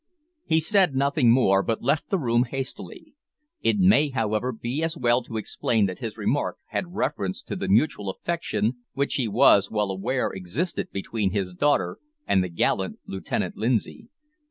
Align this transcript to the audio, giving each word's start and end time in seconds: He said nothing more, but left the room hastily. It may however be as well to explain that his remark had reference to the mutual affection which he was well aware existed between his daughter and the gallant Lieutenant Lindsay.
He 0.45 0.59
said 0.59 0.95
nothing 0.95 1.29
more, 1.31 1.61
but 1.61 1.83
left 1.83 2.09
the 2.09 2.17
room 2.17 2.45
hastily. 2.45 3.13
It 3.61 3.77
may 3.77 4.09
however 4.09 4.51
be 4.51 4.81
as 4.81 4.97
well 4.97 5.21
to 5.21 5.37
explain 5.37 5.85
that 5.85 5.99
his 5.99 6.17
remark 6.17 6.57
had 6.69 6.95
reference 6.95 7.43
to 7.43 7.55
the 7.55 7.67
mutual 7.67 8.09
affection 8.09 8.77
which 8.93 9.13
he 9.13 9.27
was 9.27 9.69
well 9.69 9.91
aware 9.91 10.31
existed 10.31 10.89
between 10.91 11.33
his 11.33 11.53
daughter 11.53 11.99
and 12.25 12.43
the 12.43 12.49
gallant 12.49 12.97
Lieutenant 13.05 13.57
Lindsay. 13.57 14.09